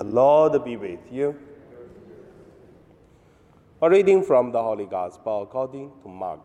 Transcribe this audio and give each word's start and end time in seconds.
The 0.00 0.06
Lord 0.06 0.64
be 0.64 0.78
with 0.78 1.12
you. 1.12 1.38
A 3.82 3.90
reading 3.90 4.22
from 4.22 4.50
the 4.50 4.62
Holy 4.62 4.86
Gospel 4.86 5.42
according 5.42 5.92
to 6.02 6.08
Mark. 6.08 6.40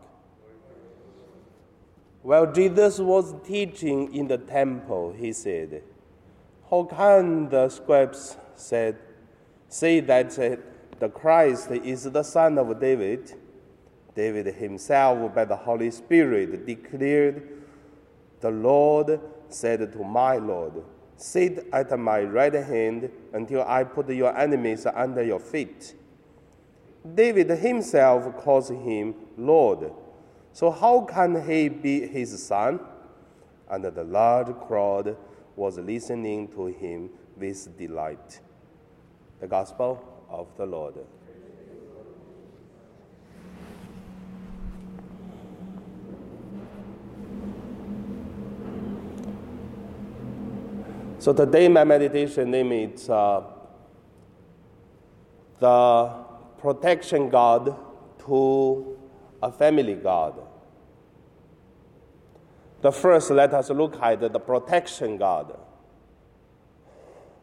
While 2.20 2.52
Jesus 2.52 2.98
was 2.98 3.34
teaching 3.46 4.14
in 4.14 4.28
the 4.28 4.36
temple, 4.36 5.14
he 5.16 5.32
said, 5.32 5.82
How 6.68 6.84
can 6.84 7.48
the 7.48 7.70
scribes 7.70 8.36
said, 8.56 8.98
say 9.70 10.00
that 10.00 10.32
the 11.00 11.08
Christ 11.08 11.70
is 11.70 12.02
the 12.04 12.24
son 12.24 12.58
of 12.58 12.78
David? 12.78 13.36
David 14.14 14.54
himself, 14.56 15.34
by 15.34 15.46
the 15.46 15.56
Holy 15.56 15.90
Spirit, 15.90 16.66
declared, 16.66 17.48
The 18.40 18.50
Lord 18.50 19.18
said 19.48 19.90
to 19.94 20.04
my 20.04 20.36
Lord, 20.36 20.82
Sit 21.16 21.66
at 21.72 21.98
my 21.98 22.22
right 22.22 22.52
hand 22.52 23.10
until 23.32 23.64
I 23.66 23.84
put 23.84 24.08
your 24.10 24.36
enemies 24.36 24.86
under 24.86 25.22
your 25.22 25.40
feet. 25.40 25.94
David 27.14 27.48
himself 27.50 28.36
calls 28.36 28.68
him 28.68 29.14
Lord. 29.36 29.92
So, 30.52 30.70
how 30.70 31.02
can 31.02 31.46
he 31.46 31.68
be 31.68 32.06
his 32.06 32.42
son? 32.42 32.80
And 33.68 33.84
the 33.84 34.04
large 34.04 34.54
crowd 34.66 35.16
was 35.54 35.78
listening 35.78 36.48
to 36.48 36.66
him 36.66 37.10
with 37.36 37.76
delight. 37.78 38.40
The 39.40 39.46
Gospel 39.46 40.24
of 40.28 40.48
the 40.56 40.66
Lord. 40.66 40.94
So 51.26 51.32
today 51.32 51.66
my 51.66 51.82
meditation 51.82 52.52
name 52.52 52.70
is 52.70 53.10
uh, 53.10 53.42
the 55.58 56.24
protection 56.56 57.28
God 57.30 57.76
to 58.26 58.96
a 59.42 59.50
family 59.50 59.94
God. 59.94 60.40
The 62.80 62.92
first, 62.92 63.32
let 63.32 63.52
us 63.54 63.70
look 63.70 64.00
at 64.00 64.20
the 64.20 64.38
protection 64.38 65.16
God. 65.16 65.58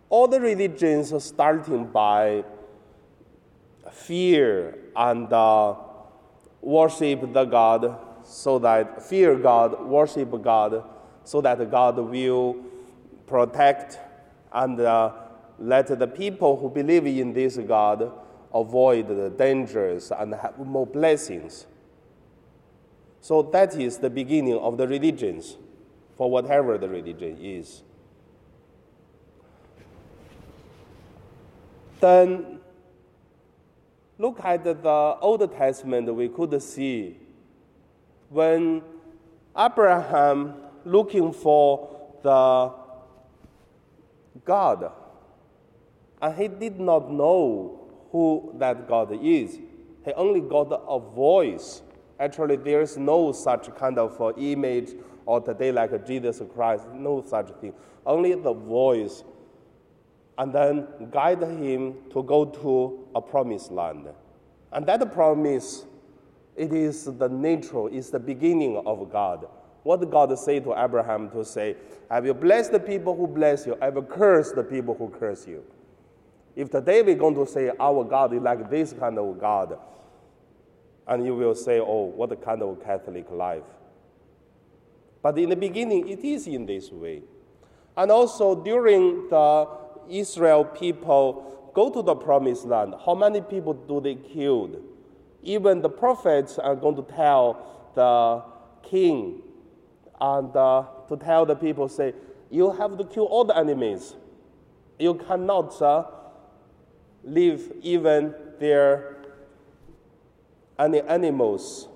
All 0.08 0.30
the 0.30 0.40
religions 0.40 1.12
are 1.12 1.20
starting 1.20 1.88
by 1.88 2.46
fear 3.92 4.78
and 4.96 5.34
uh, 5.34 5.76
worship 6.62 7.34
the 7.34 7.44
God, 7.44 7.98
so 8.24 8.60
that 8.60 9.04
fear 9.04 9.36
God, 9.36 9.86
worship 9.86 10.42
God, 10.42 10.86
so 11.26 11.42
that 11.42 11.70
God 11.70 11.98
will 11.98 12.72
protect 13.26 14.00
and 14.52 14.80
uh, 14.80 15.12
let 15.60 15.88
the 15.88 16.08
people 16.08 16.58
who 16.58 16.70
believe 16.70 17.06
in 17.06 17.34
this 17.34 17.58
God 17.58 18.12
avoid 18.54 19.08
the 19.08 19.30
dangers 19.30 20.12
and 20.12 20.34
have 20.36 20.58
more 20.60 20.86
blessings. 20.86 21.66
So 23.22 23.42
that 23.42 23.76
is 23.76 23.98
the 23.98 24.10
beginning 24.10 24.58
of 24.58 24.78
the 24.78 24.88
religions, 24.88 25.58
for 26.18 26.30
whatever 26.30 26.78
the 26.78 26.90
religion 26.90 27.38
is. 27.42 27.82
Then 32.00 32.60
look 34.18 34.44
at 34.44 34.64
the 34.66 35.18
Old 35.22 35.50
Testament, 35.56 36.14
we 36.14 36.28
could 36.28 36.62
see 36.62 37.18
when 38.30 38.82
Abraham 39.58 40.56
looking 40.84 41.32
for 41.32 41.90
the 42.24 42.83
God. 44.46 44.92
And 46.22 46.36
he 46.36 46.48
did 46.48 46.80
not 46.80 47.12
know 47.12 47.80
who 48.12 48.54
that 48.58 48.88
God 48.88 49.12
is. 49.24 49.60
He 50.06 50.14
only 50.14 50.42
got 50.42 50.68
a 50.88 51.00
voice. 51.00 51.82
Actually, 52.20 52.58
there 52.58 52.82
is 52.82 52.98
no 52.98 53.32
such 53.32 53.74
kind 53.76 53.98
of 53.98 54.20
uh, 54.22 54.34
image 54.38 54.92
or 55.26 55.42
today 55.42 55.72
like 55.72 56.06
Jesus 56.06 56.42
Christ, 56.54 56.86
no 56.94 57.22
such 57.22 57.50
thing. 57.62 57.74
Only 58.06 58.36
the 58.36 58.54
voice. 58.54 59.24
And 60.38 60.54
then 60.54 60.88
guide 61.12 61.42
him 61.42 61.96
to 62.12 62.24
go 62.24 62.46
to 62.46 63.08
a 63.16 63.22
promised 63.22 63.72
land. 63.72 64.08
And 64.72 64.86
that 64.88 65.14
promise, 65.14 65.86
it 66.56 66.74
is 66.74 67.06
the 67.06 67.30
nature, 67.30 67.88
is 67.90 68.10
the 68.10 68.20
beginning 68.20 68.82
of 68.86 69.12
God. 69.12 69.48
What 69.84 70.00
did 70.00 70.12
God 70.12 70.38
say 70.40 70.60
to 70.62 70.74
Abraham 70.82 71.30
to 71.32 71.44
say, 71.44 71.76
I 72.10 72.20
will 72.22 72.34
bless 72.34 72.70
the 72.70 72.80
people 72.80 73.16
who 73.16 73.28
bless 73.28 73.66
you, 73.66 73.78
I 73.82 73.90
will 73.90 74.04
curse 74.04 74.52
the 74.52 74.64
people 74.64 74.96
who 74.96 75.10
curse 75.10 75.46
you. 75.48 75.64
If 76.56 76.70
today 76.72 77.02
we're 77.02 77.16
going 77.16 77.36
to 77.36 77.46
say 77.46 77.72
our 77.80 78.04
God 78.04 78.34
is 78.34 78.42
like 78.42 78.70
this 78.70 78.94
kind 78.94 79.18
of 79.18 79.40
God, 79.40 79.78
and 81.08 81.26
you 81.26 81.36
will 81.36 81.56
say, 81.56 81.80
oh, 81.80 82.06
what 82.16 82.32
a 82.32 82.36
kind 82.36 82.62
of 82.62 82.82
Catholic 82.84 83.30
life. 83.30 83.64
But 85.22 85.38
in 85.38 85.50
the 85.50 85.56
beginning, 85.56 86.08
it 86.08 86.24
is 86.24 86.48
in 86.48 86.66
this 86.66 86.92
way. 86.92 87.24
And 87.98 88.10
also 88.12 88.64
during 88.64 89.28
the 89.30 89.68
Israel 90.10 90.66
people 90.66 91.72
go 91.74 91.90
to 91.90 92.02
the 92.02 92.16
promised 92.16 92.66
land, 92.66 92.94
how 93.06 93.16
many 93.16 93.42
people 93.42 93.74
do 93.74 94.00
they 94.00 94.16
kill? 94.16 94.80
Even 95.42 95.82
the 95.82 95.90
prophets 95.90 96.60
are 96.60 96.76
going 96.76 96.96
to 96.96 97.04
tell 97.04 97.92
the 97.96 98.88
king 98.88 99.42
and 100.24 100.56
uh, 100.56 100.86
to 101.10 101.18
tell 101.18 101.46
the 101.46 101.54
people, 101.56 101.90
say, 101.90 102.14
you 102.50 102.72
have 102.72 102.98
to 102.98 103.04
kill 103.04 103.26
all 103.26 103.44
the 103.44 103.58
enemies. 103.58 104.16
You 104.98 105.16
cannot 105.16 105.82
uh, 105.82 106.06
leave 107.26 107.74
even 107.82 108.34
their 108.58 109.18
any 110.80 111.02
animals 111.02 111.90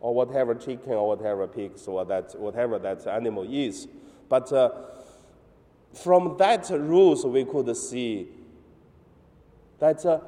or 0.00 0.14
whatever 0.14 0.54
chicken 0.54 0.92
or 0.92 1.06
whatever 1.08 1.46
pigs 1.46 1.86
or 1.86 2.06
that 2.06 2.34
whatever 2.40 2.78
that 2.78 3.06
animal 3.06 3.42
is. 3.42 3.86
But 4.30 4.50
uh, 4.50 4.70
from 5.92 6.36
that 6.38 6.70
rules 6.70 7.26
we 7.26 7.44
could 7.44 7.76
see 7.76 8.28
that 9.78 10.06
uh, 10.06 10.20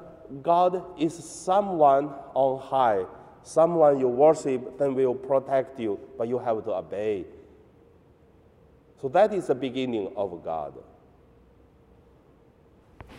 God 0.43 1.01
is 1.01 1.15
someone 1.15 2.11
on 2.35 2.61
high 2.61 3.07
someone 3.45 4.01
you 4.01 4.09
worship 4.09 4.79
then 4.79 4.95
will 4.95 5.15
protect 5.15 5.79
you, 5.79 6.01
but 6.19 6.27
you 6.27 6.39
have 6.39 6.65
to 6.65 6.73
obey. 6.73 7.27
So 9.01 9.09
that 9.09 9.33
is 9.33 9.47
the 9.49 9.55
beginning 9.55 10.11
of 10.17 10.43
God. 10.43 10.75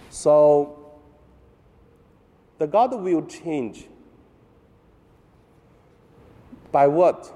So 0.09 0.99
the 2.57 2.65
God 2.65 2.99
will 2.99 3.25
change 3.27 3.85
by 6.71 6.87
what? 6.87 7.31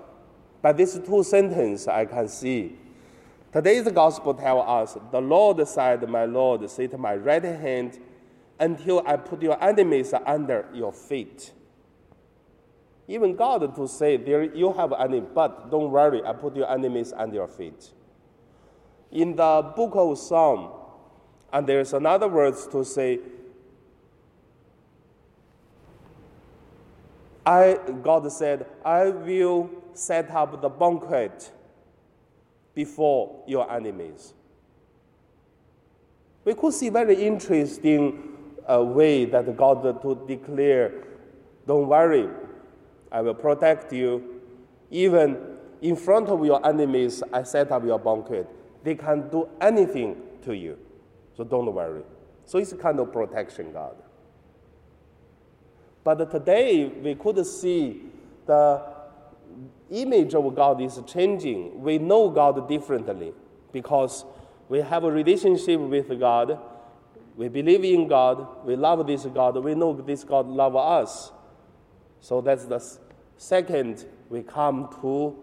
By 0.62 0.74
these 0.74 0.98
two 1.00 1.24
sentences 1.24 1.88
I 1.88 2.06
can 2.06 2.28
see. 2.28 2.76
Today's 3.54 3.88
gospel 3.92 4.34
tell 4.34 4.62
us, 4.62 4.98
the 5.12 5.22
Lord 5.22 5.66
said, 5.68 6.08
My 6.10 6.26
Lord, 6.26 6.70
sit 6.70 6.94
at 6.94 7.00
my 7.00 7.16
right 7.16 7.44
hand 7.44 8.00
until 8.60 9.04
I 9.06 9.18
put 9.18 9.42
your 9.42 9.62
enemies 9.64 10.14
under 10.26 10.68
your 10.74 10.92
feet. 10.92 11.52
Even 13.10 13.36
God 13.36 13.76
to 13.76 13.88
say, 13.88 14.18
there 14.18 14.44
you 14.44 14.72
have 14.72 14.94
enemy, 14.94 15.26
but 15.34 15.72
don't 15.72 15.90
worry, 15.90 16.24
I 16.24 16.32
put 16.32 16.56
your 16.56 16.72
enemies 16.72 17.12
under 17.12 17.38
your 17.38 17.48
feet. 17.48 17.90
In 19.12 19.36
the 19.36 19.74
book 19.76 19.94
of 19.96 20.16
Psalm, 20.20 20.70
and 21.52 21.66
there's 21.66 21.94
another 21.94 22.28
words 22.28 22.68
to 22.68 22.86
say, 22.86 23.20
I, 27.44 27.80
God 28.04 28.32
said, 28.32 28.68
I 28.86 29.10
will 29.10 29.72
set 29.94 30.30
up 30.30 30.62
the 30.62 30.70
banquet 30.70 31.52
before 32.76 33.44
your 33.48 33.72
enemies. 33.72 34.36
We 36.46 36.54
could 36.54 36.76
see 36.76 36.90
very 36.90 37.26
interesting 37.26 38.36
uh, 38.70 38.84
way 38.84 39.26
that 39.26 39.58
God 39.58 40.00
to 40.04 40.26
declare, 40.28 40.92
don't 41.66 41.88
worry, 41.88 42.30
I 43.12 43.22
will 43.22 43.34
protect 43.34 43.92
you. 43.94 44.42
Even 44.92 45.38
in 45.82 45.96
front 45.96 46.28
of 46.30 46.46
your 46.46 46.66
enemies, 46.66 47.24
I 47.32 47.44
set 47.44 47.72
up 47.72 47.84
your 47.86 48.00
banquet. 48.00 48.48
They 48.84 48.96
can 48.96 49.30
do 49.30 49.48
anything 49.62 50.18
to 50.44 50.54
you. 50.56 50.78
So 51.36 51.44
don't 51.44 51.74
worry. 51.74 52.04
So 52.46 52.58
it's 52.58 52.74
kind 52.74 53.00
of 53.00 53.14
protection, 53.14 53.72
God. 53.72 53.96
But 56.04 56.32
today, 56.32 56.86
we 56.86 57.16
could 57.16 57.46
see 57.46 58.02
the 58.46 58.82
image 59.92 60.34
of 60.34 60.56
God 60.56 60.82
is 60.82 61.00
changing. 61.06 61.82
We 61.82 61.98
know 61.98 62.30
God 62.30 62.68
differently 62.68 63.34
because 63.72 64.26
we 64.68 64.80
have 64.80 65.04
a 65.04 65.12
relationship 65.12 65.80
with 65.80 66.20
God. 66.20 66.60
We 67.36 67.48
believe 67.48 67.84
in 67.84 68.08
God. 68.08 68.66
We 68.66 68.76
love 68.76 69.06
this 69.08 69.26
God. 69.26 69.58
We 69.64 69.76
know 69.76 69.94
this 69.94 70.24
God 70.24 70.48
loves 70.48 70.76
us. 70.76 71.32
So 72.22 72.42
that's 72.42 72.66
the 72.66 72.84
second, 73.38 74.06
we 74.30 74.44
come 74.44 74.90
to 75.02 75.36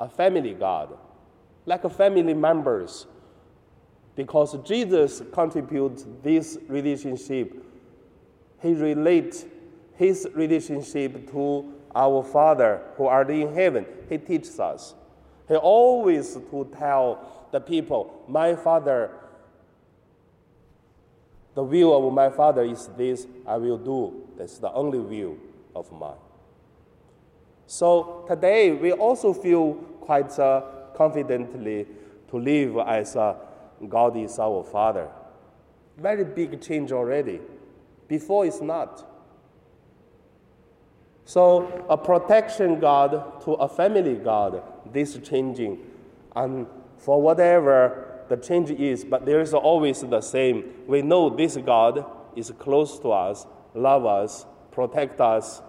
a 0.00 0.08
family 0.08 0.54
God, 0.54 0.96
like 1.66 1.84
a 1.84 1.90
family 1.90 2.34
members. 2.34 3.06
because 4.16 4.56
Jesus 4.62 5.22
contributes 5.32 6.06
this 6.22 6.58
relationship. 6.68 7.64
He 8.60 8.74
relates 8.74 9.44
his 9.94 10.28
relationship 10.34 11.30
to 11.32 11.72
our 11.94 12.22
Father 12.22 12.82
who 12.96 13.06
are 13.06 13.28
in 13.30 13.52
heaven. 13.54 13.86
He 14.08 14.18
teaches 14.18 14.58
us. 14.58 14.94
He 15.48 15.56
always 15.56 16.34
to 16.34 16.68
tell 16.76 17.48
the 17.50 17.60
people, 17.60 18.24
my 18.28 18.54
Father, 18.54 19.10
the 21.54 21.62
will 21.62 22.06
of 22.08 22.12
my 22.12 22.30
Father 22.30 22.62
is 22.62 22.88
this, 22.96 23.26
I 23.46 23.56
will 23.58 23.78
do. 23.78 24.28
That's 24.36 24.58
the 24.58 24.72
only 24.72 24.98
will 24.98 25.36
of 25.74 25.90
mine. 25.92 26.16
So 27.66 28.24
today 28.28 28.72
we 28.72 28.92
also 28.92 29.32
feel 29.32 29.74
quite 30.00 30.38
uh, 30.38 30.62
confidently 30.94 31.86
to 32.28 32.36
live 32.38 32.76
as 32.86 33.16
uh, 33.16 33.36
God 33.88 34.16
is 34.16 34.38
our 34.38 34.62
Father. 34.64 35.08
Very 35.96 36.24
big 36.24 36.60
change 36.60 36.92
already. 36.92 37.40
Before 38.08 38.44
it's 38.44 38.60
not. 38.60 39.10
So 41.24 41.86
a 41.88 41.96
protection 41.96 42.80
God 42.80 43.40
to 43.44 43.52
a 43.52 43.68
family 43.68 44.16
God, 44.16 44.62
this 44.92 45.18
changing, 45.18 45.78
and 46.36 46.66
for 46.98 47.20
whatever 47.22 48.24
the 48.28 48.36
change 48.36 48.70
is, 48.70 49.04
but 49.04 49.24
there 49.24 49.40
is 49.40 49.54
always 49.54 50.00
the 50.00 50.20
same. 50.20 50.64
We 50.86 51.02
know 51.02 51.30
this 51.30 51.56
God 51.56 52.04
is 52.36 52.52
close 52.58 52.98
to 53.00 53.12
us, 53.12 53.46
love 53.74 54.04
us, 54.04 54.46
protect 54.74 55.20
us, 55.20 55.62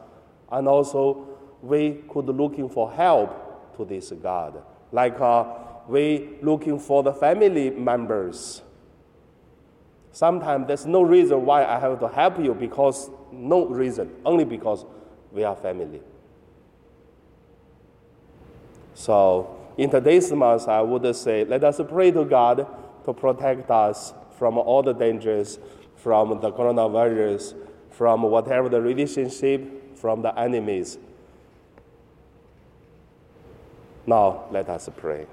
and 0.52 0.68
also 0.68 1.28
we 1.62 2.04
could 2.10 2.25
looking 2.25 2.68
for 2.68 2.92
help 2.92 3.75
to 3.78 3.86
this 3.86 4.12
God. 4.12 4.62
Like 4.92 5.19
uh, 5.22 5.46
we 5.88 6.38
looking 6.42 6.80
for 6.80 7.04
the 7.04 7.13
family 7.13 7.69
members. 7.69 8.62
Sometimes 10.12 10.68
there's 10.68 10.86
no 10.86 11.02
reason 11.02 11.46
why 11.46 11.66
I 11.66 11.80
have 11.80 12.00
to 12.00 12.07
help 12.07 12.40
you 12.40 12.54
because 12.54 13.10
no 13.31 13.66
reason, 13.66 14.12
only 14.25 14.46
because 14.46 14.86
we 15.31 15.44
are 15.44 15.56
family. 15.56 16.01
So 18.94 19.60
in 19.78 19.90
today's 19.90 20.31
month, 20.31 20.69
I 20.69 20.81
would 20.81 21.16
say, 21.16 21.44
let 21.44 21.63
us 21.66 21.81
pray 21.90 22.12
to 22.12 22.24
God 22.24 22.66
to 23.04 23.13
protect 23.13 23.69
us 23.69 24.13
from 24.38 24.58
all 24.58 24.81
the 24.81 24.94
dangers, 24.94 25.60
from 25.98 26.40
the 26.40 26.51
coronavirus, 26.51 27.56
from 27.98 28.24
whatever 28.24 28.68
the 28.68 28.82
relationship, 28.82 29.98
from 29.98 30.22
the 30.22 30.38
enemies. 30.38 30.98
Now, 34.06 34.46
let 34.52 34.70
us 34.70 34.90
pray. 34.98 35.26